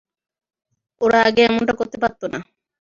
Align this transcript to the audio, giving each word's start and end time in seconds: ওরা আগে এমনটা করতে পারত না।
ওরা 1.01 1.19
আগে 1.27 1.41
এমনটা 1.43 1.73
করতে 1.79 1.97
পারত 2.03 2.21
না। 2.33 2.39